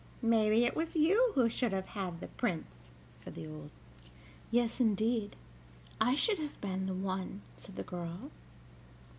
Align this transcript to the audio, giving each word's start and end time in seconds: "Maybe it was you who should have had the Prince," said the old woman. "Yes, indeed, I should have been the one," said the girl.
"Maybe 0.23 0.65
it 0.65 0.75
was 0.75 0.95
you 0.95 1.31
who 1.35 1.47
should 1.47 1.73
have 1.73 1.89
had 1.89 2.21
the 2.21 2.27
Prince," 2.29 2.91
said 3.17 3.35
the 3.35 3.45
old 3.45 3.53
woman. 3.53 3.71
"Yes, 4.49 4.79
indeed, 4.81 5.35
I 5.99 6.15
should 6.15 6.39
have 6.39 6.59
been 6.59 6.87
the 6.87 6.95
one," 6.95 7.43
said 7.55 7.75
the 7.75 7.83
girl. 7.83 8.31